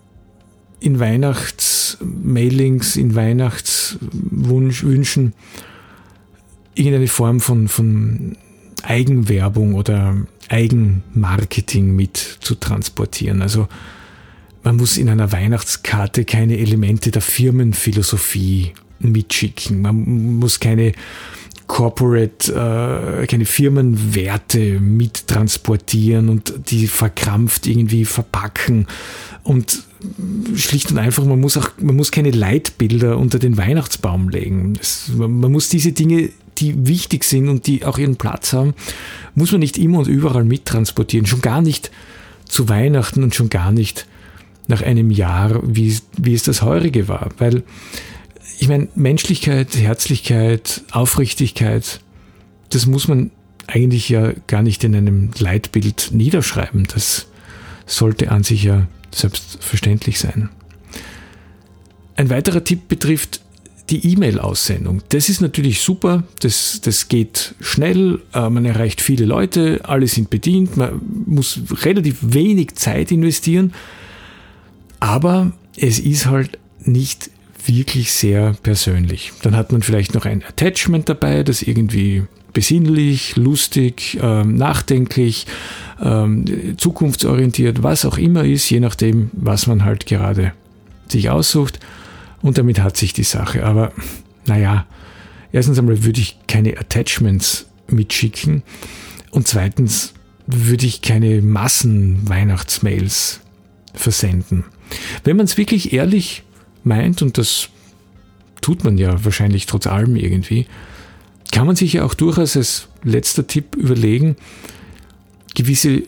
in 0.81 0.99
Weihnachtsmailings, 0.99 2.97
in 2.97 3.15
Weihnachtswünschen 3.15 5.35
irgendeine 6.75 7.09
Form 7.09 7.41
von, 7.41 7.69
von 7.69 8.37
Eigenwerbung 8.83 9.75
oder 9.75 10.17
Eigenmarketing 10.49 11.95
mit 11.95 12.39
zu 12.41 12.57
transportieren. 12.57 13.43
Also 13.43 13.69
man 14.63 14.77
muss 14.77 14.97
in 14.97 15.09
einer 15.09 15.33
Weihnachtskarte 15.33 16.25
keine 16.25 16.59
Elemente 16.59 17.11
der 17.11 17.23
Firmenphilosophie 17.23 18.73
mitschicken. 18.99 19.81
Man 19.83 20.39
muss 20.39 20.61
keine 20.61 20.93
Corporate, 21.67 22.53
äh, 22.53 23.27
keine 23.27 23.45
Firmenwerte 23.45 24.81
mittransportieren 24.81 26.29
und 26.29 26.53
die 26.71 26.89
verkrampft 26.89 27.67
irgendwie 27.67 28.05
verpacken. 28.05 28.87
Und 29.45 29.85
schlicht 30.57 30.91
und 30.91 30.99
einfach, 30.99 31.25
man 31.25 31.41
muss 31.41 31.57
auch, 31.57 31.71
man 31.79 31.95
muss 31.95 32.11
keine 32.11 32.33
Leitbilder 32.33 33.17
unter 33.19 33.39
den 33.39 33.57
Weihnachtsbaum 33.57 34.29
legen. 34.29 34.75
Das, 34.75 35.11
man 35.17 35.53
muss 35.53 35.69
diese 35.69 35.93
Dinge, 35.93 36.31
die 36.59 36.89
wichtig 36.89 37.25
sind 37.25 37.49
und 37.49 37.67
die 37.67 37.85
auch 37.85 37.99
ihren 37.99 38.17
Platz 38.17 38.53
haben, 38.53 38.75
muss 39.35 39.53
man 39.53 39.61
nicht 39.61 39.79
immer 39.79 40.01
und 40.01 40.09
überall 40.09 40.45
mittransportieren. 40.45 41.27
Schon 41.27 41.41
gar 41.41 41.63
nicht 41.63 41.91
zu 42.47 42.69
Weihnachten 42.69 43.23
und 43.23 43.35
schon 43.35 43.49
gar 43.49 43.71
nicht 43.71 44.07
nach 44.71 44.83
einem 44.83 45.11
Jahr, 45.11 45.61
wie, 45.63 45.97
wie 46.17 46.35
es 46.35 46.43
das 46.43 46.63
heurige 46.63 47.09
war. 47.09 47.29
Weil 47.39 47.63
ich 48.59 48.69
meine, 48.69 48.89
Menschlichkeit, 48.95 49.77
Herzlichkeit, 49.77 50.83
Aufrichtigkeit, 50.93 52.01
das 52.71 52.87
muss 52.87 53.09
man 53.09 53.31
eigentlich 53.67 54.09
ja 54.09 54.33
gar 54.47 54.63
nicht 54.63 54.83
in 54.85 54.95
einem 54.95 55.31
Leitbild 55.39 56.11
niederschreiben. 56.13 56.87
Das 56.93 57.27
sollte 57.87 58.31
an 58.31 58.43
sich 58.43 58.65
ja 58.65 58.87
selbstverständlich 59.15 60.19
sein. 60.19 60.49
Ein 62.17 62.31
weiterer 62.31 62.65
Tipp 62.65 62.89
betrifft 62.89 63.41
die 63.91 64.13
E-Mail-Aussendung. 64.13 65.03
Das 65.09 65.29
ist 65.29 65.41
natürlich 65.41 65.81
super, 65.81 66.23
das, 66.41 66.81
das 66.83 67.09
geht 67.09 67.55
schnell, 67.61 68.21
äh, 68.33 68.49
man 68.49 68.65
erreicht 68.65 69.01
viele 69.01 69.25
Leute, 69.25 69.81
alle 69.85 70.07
sind 70.07 70.31
bedient, 70.31 70.77
man 70.77 71.01
muss 71.27 71.61
relativ 71.83 72.19
wenig 72.21 72.77
Zeit 72.77 73.11
investieren, 73.11 73.73
aber 75.01 75.53
es 75.77 75.99
ist 75.99 76.27
halt 76.27 76.59
nicht 76.85 77.31
wirklich 77.67 78.13
sehr 78.13 78.55
persönlich. 78.63 79.33
Dann 79.43 79.57
hat 79.57 79.73
man 79.73 79.83
vielleicht 79.83 80.15
noch 80.15 80.25
ein 80.25 80.43
Attachment 80.43 81.09
dabei, 81.09 81.43
das 81.43 81.63
irgendwie 81.63 82.25
besinnlich, 82.53 83.37
lustig, 83.37 84.19
ähm, 84.21 84.55
nachdenklich, 84.57 85.47
ähm, 86.01 86.77
zukunftsorientiert, 86.77 87.83
was 87.83 88.05
auch 88.05 88.19
immer 88.19 88.45
ist, 88.45 88.69
je 88.71 88.81
nachdem, 88.81 89.31
was 89.33 89.67
man 89.67 89.85
halt 89.85 90.07
gerade 90.07 90.53
sich 91.09 91.31
aussucht. 91.31 91.81
Und 92.43 92.59
damit 92.59 92.81
hat 92.81 92.97
sich 92.97 93.13
die 93.13 93.25
Sache. 93.25 93.65
Aber 93.65 93.93
naja, 94.47 94.87
erstens 95.53 95.79
einmal 95.79 96.03
würde 96.05 96.21
ich 96.21 96.39
keine 96.47 96.79
Attachments 96.79 97.67
mitschicken 97.89 98.63
und 99.31 99.47
zweitens 99.47 100.15
würde 100.47 100.87
ich 100.87 101.03
keine 101.03 101.43
Massen-Weihnachtsmails 101.43 103.41
versenden. 103.95 104.65
Wenn 105.25 105.37
man 105.37 105.47
es 105.47 105.57
wirklich 105.57 105.93
ehrlich 105.93 106.43
meint, 106.85 107.23
und 107.23 107.39
das 107.39 107.69
tut 108.61 108.85
man 108.85 108.99
ja 108.99 109.25
wahrscheinlich 109.25 109.67
trotz 109.67 109.87
allem 109.87 110.17
irgendwie, 110.17 110.67
kann 111.53 111.67
man 111.67 111.77
sich 111.77 111.95
ja 111.95 112.05
auch 112.05 112.15
durchaus 112.15 112.57
als 112.57 112.89
letzter 113.03 113.47
Tipp 113.47 113.77
überlegen, 113.77 114.37
gewisse 115.55 116.03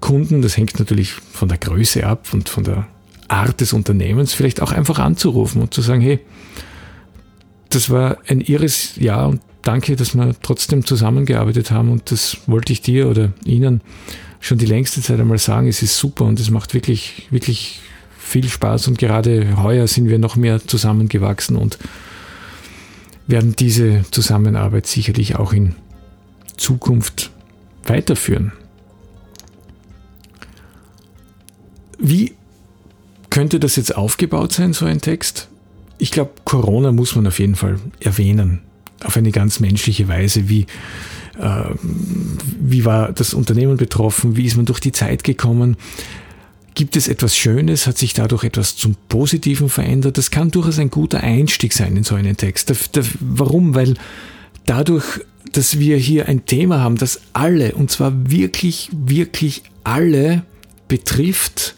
Kunden, 0.00 0.42
das 0.42 0.56
hängt 0.56 0.78
natürlich 0.78 1.12
von 1.12 1.48
der 1.48 1.58
Größe 1.58 2.06
ab 2.06 2.28
und 2.32 2.48
von 2.48 2.64
der 2.64 2.88
Art 3.28 3.60
des 3.60 3.72
Unternehmens, 3.72 4.34
vielleicht 4.34 4.60
auch 4.60 4.72
einfach 4.72 4.98
anzurufen 4.98 5.62
und 5.62 5.72
zu 5.72 5.82
sagen, 5.82 6.00
hey, 6.00 6.18
das 7.68 7.90
war 7.90 8.18
ein 8.26 8.40
irres 8.40 8.96
Jahr 8.96 9.28
und 9.28 9.40
danke, 9.62 9.94
dass 9.94 10.14
wir 10.14 10.34
trotzdem 10.42 10.84
zusammengearbeitet 10.84 11.70
haben 11.70 11.90
und 11.90 12.10
das 12.10 12.38
wollte 12.46 12.72
ich 12.72 12.82
dir 12.82 13.08
oder 13.08 13.32
Ihnen 13.44 13.82
schon 14.40 14.58
die 14.58 14.66
längste 14.66 15.02
Zeit 15.02 15.20
einmal 15.20 15.38
sagen, 15.38 15.68
es 15.68 15.82
ist 15.82 15.96
super 15.96 16.24
und 16.24 16.40
es 16.40 16.50
macht 16.50 16.74
wirklich, 16.74 17.28
wirklich 17.30 17.80
viel 18.18 18.48
Spaß 18.48 18.88
und 18.88 18.98
gerade 18.98 19.62
heuer 19.62 19.86
sind 19.86 20.08
wir 20.08 20.18
noch 20.18 20.36
mehr 20.36 20.66
zusammengewachsen 20.66 21.56
und 21.56 21.78
werden 23.26 23.54
diese 23.54 24.04
Zusammenarbeit 24.10 24.86
sicherlich 24.86 25.36
auch 25.36 25.52
in 25.52 25.74
Zukunft 26.56 27.30
weiterführen. 27.84 28.52
Wie 31.98 32.34
könnte 33.28 33.60
das 33.60 33.76
jetzt 33.76 33.94
aufgebaut 33.94 34.52
sein, 34.52 34.72
so 34.72 34.86
ein 34.86 35.00
Text? 35.00 35.48
Ich 35.98 36.10
glaube, 36.10 36.30
Corona 36.44 36.92
muss 36.92 37.14
man 37.14 37.26
auf 37.26 37.38
jeden 37.38 37.56
Fall 37.56 37.78
erwähnen, 38.00 38.60
auf 39.04 39.16
eine 39.16 39.32
ganz 39.32 39.60
menschliche 39.60 40.08
Weise. 40.08 40.48
Wie, 40.48 40.66
wie 41.42 42.84
war 42.84 43.12
das 43.12 43.34
Unternehmen 43.34 43.76
betroffen? 43.76 44.36
Wie 44.36 44.46
ist 44.46 44.56
man 44.56 44.66
durch 44.66 44.80
die 44.80 44.92
Zeit 44.92 45.24
gekommen? 45.24 45.76
Gibt 46.74 46.96
es 46.96 47.08
etwas 47.08 47.36
Schönes? 47.36 47.86
Hat 47.86 47.98
sich 47.98 48.14
dadurch 48.14 48.44
etwas 48.44 48.76
zum 48.76 48.94
Positiven 49.08 49.68
verändert? 49.68 50.18
Das 50.18 50.30
kann 50.30 50.50
durchaus 50.50 50.78
ein 50.78 50.90
guter 50.90 51.20
Einstieg 51.20 51.72
sein 51.72 51.96
in 51.96 52.04
so 52.04 52.14
einen 52.14 52.36
Text. 52.36 52.72
Warum? 53.20 53.74
Weil 53.74 53.94
dadurch, 54.66 55.04
dass 55.52 55.78
wir 55.78 55.96
hier 55.96 56.28
ein 56.28 56.46
Thema 56.46 56.80
haben, 56.80 56.96
das 56.96 57.20
alle, 57.32 57.74
und 57.74 57.90
zwar 57.90 58.30
wirklich, 58.30 58.90
wirklich 58.92 59.62
alle 59.82 60.42
betrifft, 60.88 61.74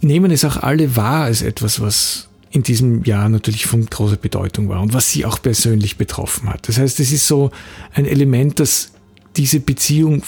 nehmen 0.00 0.30
es 0.30 0.44
auch 0.44 0.58
alle 0.58 0.96
wahr 0.96 1.24
als 1.24 1.42
etwas, 1.42 1.80
was 1.80 2.28
in 2.56 2.62
diesem 2.62 3.04
Jahr 3.04 3.28
natürlich 3.28 3.66
von 3.66 3.84
großer 3.84 4.16
Bedeutung 4.16 4.70
war 4.70 4.80
und 4.80 4.94
was 4.94 5.12
sie 5.12 5.26
auch 5.26 5.42
persönlich 5.42 5.98
betroffen 5.98 6.48
hat. 6.48 6.68
Das 6.68 6.78
heißt, 6.78 6.98
es 7.00 7.12
ist 7.12 7.28
so 7.28 7.50
ein 7.92 8.06
Element, 8.06 8.58
das 8.60 8.92
diese 9.36 9.60
Beziehung 9.60 10.22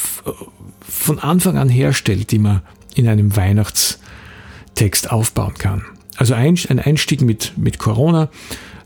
von 0.86 1.18
Anfang 1.20 1.56
an 1.56 1.70
herstellt, 1.70 2.30
die 2.30 2.38
man 2.38 2.60
in 2.94 3.08
einem 3.08 3.34
Weihnachtstext 3.34 5.10
aufbauen 5.10 5.54
kann. 5.54 5.86
Also 6.16 6.34
ein, 6.34 6.58
ein 6.68 6.78
Einstieg 6.78 7.22
mit, 7.22 7.54
mit 7.56 7.78
Corona, 7.78 8.28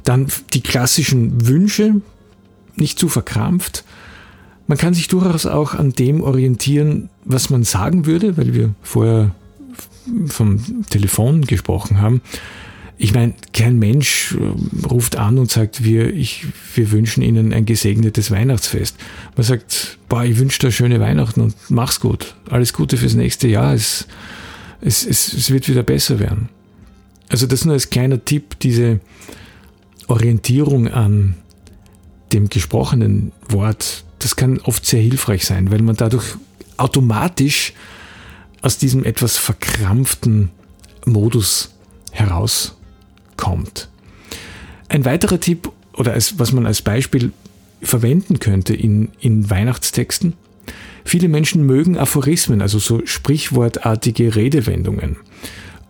dann 0.04 0.28
die 0.52 0.60
klassischen 0.60 1.48
Wünsche, 1.48 2.00
nicht 2.76 2.96
zu 2.96 3.08
verkrampft. 3.08 3.84
Man 4.68 4.78
kann 4.78 4.94
sich 4.94 5.08
durchaus 5.08 5.46
auch 5.46 5.74
an 5.74 5.92
dem 5.92 6.20
orientieren, 6.20 7.10
was 7.24 7.50
man 7.50 7.64
sagen 7.64 8.06
würde, 8.06 8.36
weil 8.36 8.54
wir 8.54 8.72
vorher 8.82 9.34
vom 10.28 10.84
Telefon 10.90 11.42
gesprochen 11.42 12.00
haben. 12.00 12.20
Ich 13.02 13.12
meine, 13.12 13.34
kein 13.52 13.80
Mensch 13.80 14.36
äh, 14.36 14.86
ruft 14.86 15.16
an 15.16 15.36
und 15.38 15.50
sagt, 15.50 15.82
wir, 15.82 16.14
ich, 16.14 16.46
wir 16.76 16.92
wünschen 16.92 17.20
Ihnen 17.24 17.52
ein 17.52 17.66
gesegnetes 17.66 18.30
Weihnachtsfest. 18.30 18.96
Man 19.36 19.44
sagt, 19.44 19.98
boah, 20.08 20.22
ich 20.22 20.38
wünsche 20.38 20.60
dir 20.60 20.70
schöne 20.70 21.00
Weihnachten 21.00 21.40
und 21.40 21.56
mach's 21.68 21.98
gut. 21.98 22.36
Alles 22.48 22.72
Gute 22.72 22.96
fürs 22.96 23.14
nächste 23.14 23.48
Jahr. 23.48 23.74
Es, 23.74 24.06
es, 24.80 25.04
es, 25.04 25.32
es 25.32 25.50
wird 25.50 25.68
wieder 25.68 25.82
besser 25.82 26.20
werden. 26.20 26.48
Also 27.28 27.48
das 27.48 27.64
nur 27.64 27.74
als 27.74 27.90
kleiner 27.90 28.24
Tipp, 28.24 28.60
diese 28.60 29.00
Orientierung 30.06 30.86
an 30.86 31.34
dem 32.32 32.50
gesprochenen 32.50 33.32
Wort, 33.48 34.04
das 34.20 34.36
kann 34.36 34.60
oft 34.60 34.86
sehr 34.86 35.02
hilfreich 35.02 35.44
sein, 35.44 35.72
weil 35.72 35.82
man 35.82 35.96
dadurch 35.96 36.36
automatisch 36.76 37.72
aus 38.60 38.78
diesem 38.78 39.04
etwas 39.04 39.38
verkrampften 39.38 40.50
Modus 41.04 41.74
herauskommt. 43.42 43.88
Ein 44.88 45.04
weiterer 45.04 45.40
Tipp 45.40 45.70
oder 45.94 46.12
als, 46.12 46.38
was 46.38 46.52
man 46.52 46.66
als 46.66 46.82
Beispiel 46.82 47.32
verwenden 47.82 48.38
könnte 48.38 48.74
in, 48.74 49.10
in 49.20 49.50
Weihnachtstexten, 49.50 50.34
viele 51.04 51.28
Menschen 51.28 51.66
mögen 51.66 51.98
Aphorismen, 51.98 52.62
also 52.62 52.78
so 52.78 53.04
sprichwortartige 53.04 54.36
Redewendungen. 54.36 55.16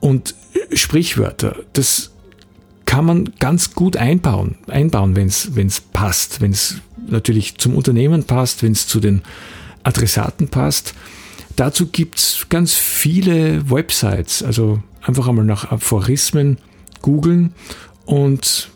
Und 0.01 0.35
Sprichwörter, 0.73 1.57
das 1.75 2.11
kann 2.87 3.05
man 3.05 3.33
ganz 3.39 3.75
gut 3.75 3.97
einbauen, 3.97 4.57
einbauen 4.69 5.17
wenn 5.17 5.27
es 5.29 5.81
passt, 5.93 6.41
wenn 6.41 6.53
es 6.53 6.77
natürlich 7.07 7.59
zum 7.59 7.75
Unternehmen 7.77 8.25
passt, 8.25 8.63
wenn 8.63 8.73
es 8.73 8.87
zu 8.87 9.01
den 9.01 9.23
Adressaten 9.83 10.49
passt. 10.49 10.95
Dazu 11.57 11.87
gibt 11.87 12.19
es 12.19 12.47
ganz 12.49 12.75
viele 12.75 13.71
Websites, 13.71 14.43
also 14.43 14.83
einfach 15.03 15.29
einmal 15.29 15.45
nach 15.45 15.71
Aphorismen 15.71 16.59
googeln 17.03 17.53
und 18.05 18.71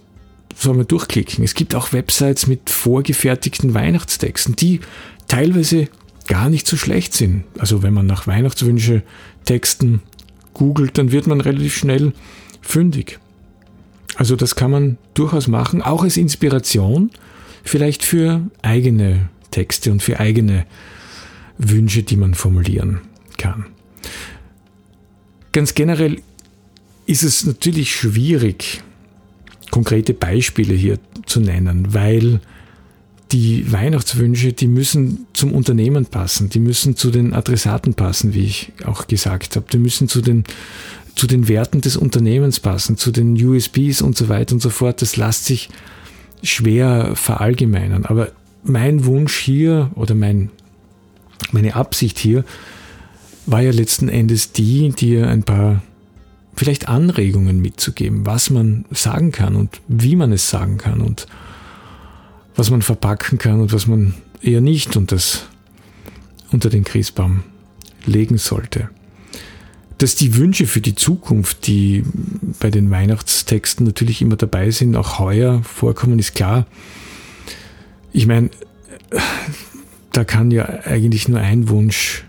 so 0.54 0.70
einmal 0.70 0.86
durchklicken. 0.86 1.44
Es 1.44 1.54
gibt 1.54 1.74
auch 1.74 1.92
Websites 1.92 2.46
mit 2.46 2.70
vorgefertigten 2.70 3.74
Weihnachtstexten, 3.74 4.56
die 4.56 4.80
teilweise 5.28 5.88
gar 6.26 6.48
nicht 6.48 6.66
so 6.66 6.76
schlecht 6.76 7.14
sind. 7.14 7.44
Also 7.58 7.82
wenn 7.82 7.94
man 7.94 8.06
nach 8.06 8.26
Weihnachtswünsche 8.26 9.02
Texten 9.44 10.02
googelt, 10.54 10.98
dann 10.98 11.12
wird 11.12 11.26
man 11.26 11.40
relativ 11.40 11.76
schnell 11.76 12.12
fündig. 12.62 13.18
Also 14.16 14.34
das 14.34 14.56
kann 14.56 14.70
man 14.70 14.98
durchaus 15.14 15.46
machen, 15.46 15.82
auch 15.82 16.02
als 16.02 16.16
Inspiration, 16.16 17.10
vielleicht 17.64 18.02
für 18.02 18.42
eigene 18.62 19.28
Texte 19.50 19.92
und 19.92 20.02
für 20.02 20.18
eigene 20.18 20.66
Wünsche, 21.58 22.02
die 22.02 22.16
man 22.16 22.34
formulieren 22.34 23.00
kann. 23.36 23.66
Ganz 25.52 25.74
generell 25.74 26.20
ist 27.06 27.22
es 27.22 27.44
natürlich 27.44 27.94
schwierig, 27.94 28.82
konkrete 29.70 30.14
Beispiele 30.14 30.74
hier 30.74 30.98
zu 31.26 31.40
nennen, 31.40 31.94
weil 31.94 32.40
die 33.32 33.70
Weihnachtswünsche, 33.72 34.52
die 34.52 34.68
müssen 34.68 35.26
zum 35.32 35.52
Unternehmen 35.52 36.06
passen, 36.06 36.48
die 36.48 36.60
müssen 36.60 36.96
zu 36.96 37.10
den 37.10 37.34
Adressaten 37.34 37.94
passen, 37.94 38.34
wie 38.34 38.44
ich 38.44 38.72
auch 38.84 39.08
gesagt 39.08 39.56
habe, 39.56 39.66
die 39.72 39.78
müssen 39.78 40.08
zu 40.08 40.20
den, 40.20 40.44
zu 41.16 41.26
den 41.26 41.48
Werten 41.48 41.80
des 41.80 41.96
Unternehmens 41.96 42.60
passen, 42.60 42.96
zu 42.96 43.10
den 43.10 43.34
USBs 43.34 44.02
und 44.02 44.16
so 44.16 44.28
weiter 44.28 44.54
und 44.54 44.60
so 44.60 44.70
fort. 44.70 45.02
Das 45.02 45.16
lässt 45.16 45.46
sich 45.46 45.70
schwer 46.42 47.12
verallgemeinern. 47.14 48.04
Aber 48.04 48.30
mein 48.62 49.04
Wunsch 49.04 49.36
hier 49.38 49.90
oder 49.96 50.14
mein 50.14 50.50
meine 51.52 51.74
Absicht 51.74 52.18
hier 52.18 52.44
war 53.46 53.60
ja 53.60 53.70
letzten 53.70 54.08
Endes 54.08 54.52
die, 54.52 54.90
dir 54.90 55.28
ein 55.28 55.42
paar 55.42 55.82
vielleicht 56.56 56.88
Anregungen 56.88 57.60
mitzugeben, 57.60 58.26
was 58.26 58.50
man 58.50 58.84
sagen 58.90 59.32
kann 59.32 59.56
und 59.56 59.80
wie 59.88 60.16
man 60.16 60.32
es 60.32 60.48
sagen 60.48 60.78
kann 60.78 61.00
und 61.00 61.26
was 62.54 62.70
man 62.70 62.82
verpacken 62.82 63.38
kann 63.38 63.60
und 63.60 63.72
was 63.72 63.86
man 63.86 64.14
eher 64.40 64.60
nicht 64.60 64.96
und 64.96 65.12
das 65.12 65.46
unter 66.50 66.70
den 66.70 66.84
Christbaum 66.84 67.42
legen 68.06 68.38
sollte. 68.38 68.88
Dass 69.98 70.14
die 70.14 70.36
Wünsche 70.36 70.66
für 70.66 70.80
die 70.80 70.94
Zukunft, 70.94 71.66
die 71.66 72.04
bei 72.60 72.70
den 72.70 72.90
Weihnachtstexten 72.90 73.86
natürlich 73.86 74.20
immer 74.22 74.36
dabei 74.36 74.70
sind, 74.70 74.96
auch 74.96 75.18
heuer 75.18 75.62
vorkommen, 75.62 76.18
ist 76.18 76.34
klar. 76.34 76.66
Ich 78.12 78.26
meine, 78.26 78.50
da 80.12 80.24
kann 80.24 80.50
ja 80.50 80.64
eigentlich 80.84 81.28
nur 81.28 81.40
ein 81.40 81.68
Wunsch 81.68 82.24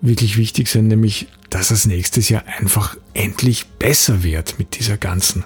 wirklich 0.00 0.36
wichtig 0.36 0.68
sein, 0.68 0.88
nämlich, 0.88 1.28
dass 1.50 1.70
es 1.70 1.86
nächstes 1.86 2.28
Jahr 2.28 2.44
einfach 2.46 2.96
endlich 3.14 3.66
besser 3.66 4.22
wird 4.22 4.58
mit 4.58 4.78
dieser 4.78 4.96
ganzen 4.96 5.44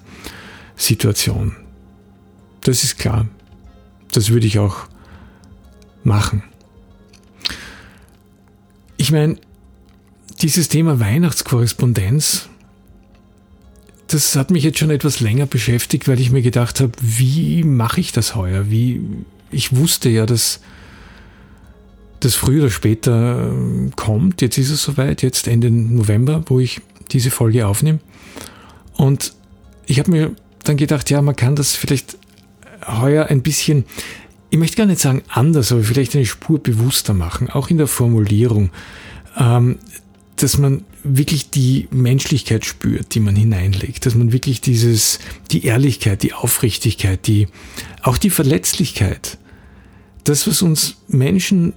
Situation. 0.76 1.56
Das 2.62 2.84
ist 2.84 2.98
klar. 2.98 3.28
Das 4.12 4.30
würde 4.30 4.46
ich 4.46 4.58
auch 4.58 4.88
machen. 6.04 6.42
Ich 8.96 9.10
meine, 9.10 9.38
dieses 10.40 10.68
Thema 10.68 11.00
Weihnachtskorrespondenz, 11.00 12.48
das 14.06 14.36
hat 14.36 14.50
mich 14.50 14.62
jetzt 14.62 14.78
schon 14.78 14.90
etwas 14.90 15.20
länger 15.20 15.46
beschäftigt, 15.46 16.06
weil 16.06 16.20
ich 16.20 16.30
mir 16.30 16.42
gedacht 16.42 16.80
habe, 16.80 16.92
wie 17.00 17.64
mache 17.64 18.00
ich 18.00 18.12
das 18.12 18.34
heuer? 18.34 18.70
Wie, 18.70 19.02
ich 19.50 19.74
wusste 19.74 20.08
ja, 20.08 20.26
dass 20.26 20.60
das 22.24 22.34
früher 22.34 22.62
oder 22.62 22.70
später 22.70 23.50
ähm, 23.50 23.92
kommt. 23.96 24.42
Jetzt 24.42 24.58
ist 24.58 24.70
es 24.70 24.82
soweit, 24.82 25.22
jetzt 25.22 25.48
Ende 25.48 25.70
November, 25.70 26.42
wo 26.46 26.60
ich 26.60 26.80
diese 27.10 27.30
Folge 27.30 27.66
aufnehme. 27.66 28.00
Und 28.94 29.34
ich 29.86 29.98
habe 29.98 30.10
mir 30.10 30.36
dann 30.62 30.76
gedacht, 30.76 31.10
ja, 31.10 31.20
man 31.22 31.36
kann 31.36 31.56
das 31.56 31.74
vielleicht 31.74 32.16
heuer 32.86 33.26
ein 33.26 33.42
bisschen, 33.42 33.84
ich 34.50 34.58
möchte 34.58 34.76
gar 34.76 34.86
nicht 34.86 35.00
sagen 35.00 35.22
anders, 35.28 35.72
aber 35.72 35.82
vielleicht 35.82 36.14
eine 36.14 36.26
Spur 36.26 36.62
bewusster 36.62 37.14
machen, 37.14 37.50
auch 37.50 37.70
in 37.70 37.78
der 37.78 37.86
Formulierung, 37.86 38.70
ähm, 39.38 39.78
dass 40.36 40.58
man 40.58 40.84
wirklich 41.02 41.50
die 41.50 41.86
Menschlichkeit 41.90 42.64
spürt, 42.64 43.14
die 43.14 43.20
man 43.20 43.36
hineinlegt, 43.36 44.06
dass 44.06 44.14
man 44.14 44.32
wirklich 44.32 44.60
dieses, 44.60 45.18
die 45.50 45.64
Ehrlichkeit, 45.64 46.22
die 46.22 46.32
Aufrichtigkeit, 46.32 47.26
die, 47.26 47.46
auch 48.02 48.16
die 48.16 48.30
Verletzlichkeit, 48.30 49.38
das, 50.24 50.46
was 50.46 50.62
uns 50.62 50.96
Menschen 51.06 51.74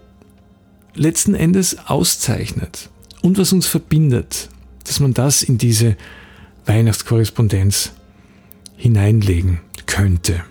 letzten 0.98 1.36
Endes 1.36 1.78
auszeichnet 1.88 2.90
und 3.22 3.38
was 3.38 3.54
uns 3.54 3.68
verbindet, 3.68 4.50
dass 4.86 5.00
man 5.00 5.14
das 5.14 5.44
in 5.44 5.58
diese 5.58 5.96
Weihnachtskorrespondenz 6.66 7.94
hineinlegen 8.76 9.60
könnte. 9.86 10.44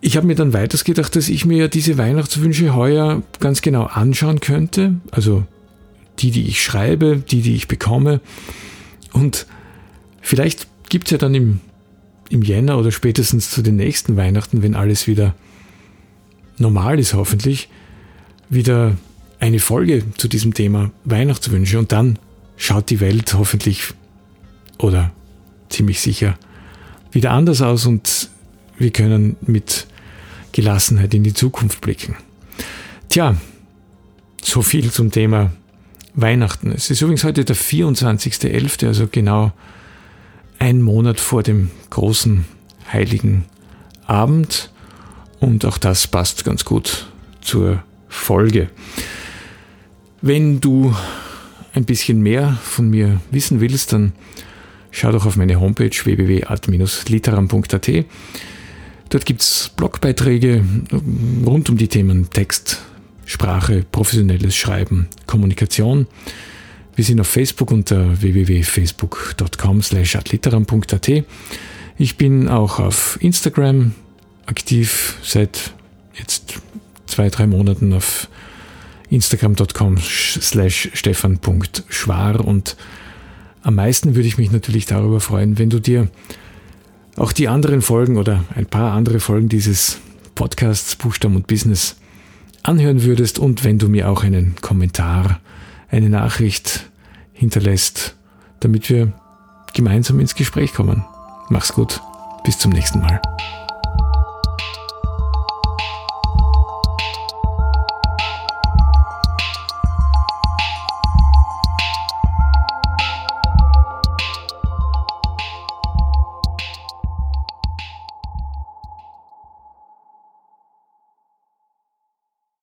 Ich 0.00 0.16
habe 0.16 0.26
mir 0.26 0.36
dann 0.36 0.52
weiters 0.52 0.84
gedacht, 0.84 1.16
dass 1.16 1.28
ich 1.28 1.44
mir 1.44 1.68
diese 1.68 1.98
Weihnachtswünsche 1.98 2.74
heuer 2.74 3.22
ganz 3.40 3.62
genau 3.62 3.84
anschauen 3.84 4.40
könnte, 4.40 4.94
also 5.10 5.44
die, 6.20 6.30
die 6.30 6.46
ich 6.46 6.62
schreibe, 6.62 7.16
die, 7.18 7.42
die 7.42 7.54
ich 7.54 7.68
bekomme. 7.68 8.20
Und 9.12 9.46
vielleicht 10.20 10.68
gibt 10.88 11.08
es 11.08 11.12
ja 11.12 11.18
dann 11.18 11.34
im, 11.34 11.60
im 12.30 12.42
Jänner 12.42 12.78
oder 12.78 12.92
spätestens 12.92 13.50
zu 13.50 13.62
den 13.62 13.76
nächsten 13.76 14.16
Weihnachten, 14.16 14.62
wenn 14.62 14.74
alles 14.74 15.06
wieder 15.06 15.34
normal 16.58 16.98
ist, 16.98 17.14
hoffentlich, 17.14 17.68
wieder 18.48 18.96
eine 19.40 19.58
Folge 19.58 20.04
zu 20.16 20.28
diesem 20.28 20.54
Thema 20.54 20.90
Weihnachtswünsche. 21.04 21.78
Und 21.78 21.92
dann 21.92 22.18
schaut 22.56 22.90
die 22.90 23.00
Welt 23.00 23.34
hoffentlich 23.34 23.94
oder 24.78 25.12
ziemlich 25.68 26.00
sicher 26.00 26.38
wieder 27.12 27.30
anders 27.30 27.62
aus 27.62 27.86
und 27.86 28.30
wir 28.76 28.90
können 28.90 29.36
mit 29.40 29.86
Gelassenheit 30.52 31.14
in 31.14 31.24
die 31.24 31.34
Zukunft 31.34 31.80
blicken. 31.80 32.16
Tja, 33.08 33.36
so 34.42 34.62
viel 34.62 34.90
zum 34.90 35.10
Thema 35.10 35.52
Weihnachten. 36.14 36.72
Es 36.72 36.90
ist 36.90 37.00
übrigens 37.00 37.24
heute 37.24 37.44
der 37.44 37.56
24.11., 37.56 38.86
also 38.86 39.08
genau 39.10 39.52
ein 40.58 40.82
Monat 40.82 41.20
vor 41.20 41.42
dem 41.42 41.70
großen 41.90 42.44
heiligen 42.92 43.44
Abend. 44.06 44.70
Und 45.40 45.64
auch 45.64 45.78
das 45.78 46.06
passt 46.06 46.44
ganz 46.44 46.64
gut 46.64 47.06
zur 47.40 47.82
Folge. 48.08 48.68
Wenn 50.20 50.60
du 50.60 50.94
ein 51.74 51.84
bisschen 51.84 52.22
mehr 52.22 52.58
von 52.62 52.90
mir 52.90 53.20
wissen 53.30 53.60
willst, 53.60 53.92
dann 53.92 54.12
schau 54.90 55.12
doch 55.12 55.26
auf 55.26 55.36
meine 55.36 55.60
Homepage 55.60 55.90
www.art-literam.at. 55.90 57.90
Dort 59.10 59.24
gibt 59.24 59.40
es 59.40 59.70
Blogbeiträge 59.76 60.64
rund 61.46 61.70
um 61.70 61.76
die 61.76 61.88
Themen 61.88 62.28
Text, 62.30 62.82
Sprache, 63.24 63.84
professionelles 63.90 64.56
Schreiben, 64.56 65.08
Kommunikation. 65.26 66.06
Wir 66.94 67.04
sind 67.04 67.20
auf 67.20 67.28
Facebook 67.28 67.70
unter 67.70 68.20
www.facebook.com 68.20 69.82
slash 69.82 70.16
adliteram.at. 70.16 71.10
Ich 71.96 72.16
bin 72.16 72.48
auch 72.48 72.80
auf 72.80 73.18
Instagram 73.20 73.94
aktiv 74.46 75.16
seit 75.22 75.72
jetzt 76.14 76.60
zwei, 77.08 77.28
drei 77.28 77.46
Monaten 77.46 77.92
auf 77.92 78.28
instagram.com 79.10 79.98
slash 79.98 80.90
stefan.schwar 80.92 82.44
und 82.44 82.76
am 83.62 83.74
meisten 83.74 84.14
würde 84.14 84.28
ich 84.28 84.38
mich 84.38 84.50
natürlich 84.50 84.86
darüber 84.86 85.20
freuen, 85.20 85.58
wenn 85.58 85.70
du 85.70 85.80
dir 85.80 86.08
auch 87.16 87.32
die 87.32 87.48
anderen 87.48 87.82
Folgen 87.82 88.16
oder 88.16 88.44
ein 88.54 88.66
paar 88.66 88.92
andere 88.92 89.20
Folgen 89.20 89.48
dieses 89.48 89.98
Podcasts 90.34 90.94
Buchstaben 90.94 91.34
und 91.34 91.46
Business 91.48 91.96
anhören 92.62 93.02
würdest 93.02 93.38
und 93.38 93.64
wenn 93.64 93.78
du 93.78 93.88
mir 93.88 94.08
auch 94.08 94.22
einen 94.22 94.54
Kommentar, 94.60 95.40
eine 95.90 96.10
Nachricht 96.10 96.88
hinterlässt, 97.32 98.14
damit 98.60 98.88
wir 98.90 99.12
gemeinsam 99.74 100.20
ins 100.20 100.34
Gespräch 100.34 100.74
kommen. 100.74 101.04
Mach's 101.50 101.72
gut, 101.72 102.00
bis 102.44 102.58
zum 102.58 102.72
nächsten 102.72 103.00
Mal. 103.00 103.20